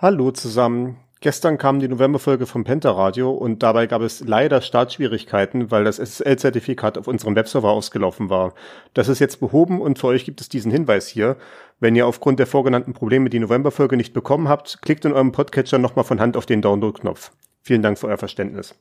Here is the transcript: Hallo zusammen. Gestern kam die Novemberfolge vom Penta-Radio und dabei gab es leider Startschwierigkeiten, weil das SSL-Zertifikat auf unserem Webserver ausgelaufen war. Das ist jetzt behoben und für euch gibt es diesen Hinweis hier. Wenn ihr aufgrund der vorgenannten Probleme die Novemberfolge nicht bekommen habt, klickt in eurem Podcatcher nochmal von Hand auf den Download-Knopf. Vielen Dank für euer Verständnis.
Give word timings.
Hallo 0.00 0.30
zusammen. 0.30 0.96
Gestern 1.20 1.58
kam 1.58 1.80
die 1.80 1.88
Novemberfolge 1.88 2.46
vom 2.46 2.62
Penta-Radio 2.62 3.32
und 3.32 3.64
dabei 3.64 3.88
gab 3.88 4.00
es 4.00 4.20
leider 4.20 4.60
Startschwierigkeiten, 4.60 5.72
weil 5.72 5.82
das 5.82 5.98
SSL-Zertifikat 5.98 6.96
auf 6.98 7.08
unserem 7.08 7.34
Webserver 7.34 7.70
ausgelaufen 7.70 8.30
war. 8.30 8.54
Das 8.94 9.08
ist 9.08 9.18
jetzt 9.18 9.40
behoben 9.40 9.80
und 9.80 9.98
für 9.98 10.06
euch 10.06 10.24
gibt 10.24 10.40
es 10.40 10.48
diesen 10.48 10.70
Hinweis 10.70 11.08
hier. 11.08 11.36
Wenn 11.80 11.96
ihr 11.96 12.06
aufgrund 12.06 12.38
der 12.38 12.46
vorgenannten 12.46 12.92
Probleme 12.92 13.28
die 13.28 13.40
Novemberfolge 13.40 13.96
nicht 13.96 14.14
bekommen 14.14 14.48
habt, 14.48 14.82
klickt 14.82 15.04
in 15.04 15.12
eurem 15.12 15.32
Podcatcher 15.32 15.78
nochmal 15.78 16.04
von 16.04 16.20
Hand 16.20 16.36
auf 16.36 16.46
den 16.46 16.62
Download-Knopf. 16.62 17.32
Vielen 17.62 17.82
Dank 17.82 17.98
für 17.98 18.06
euer 18.06 18.18
Verständnis. 18.18 18.76